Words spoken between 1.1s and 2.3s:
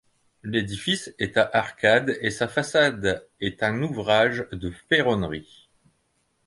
est à arcades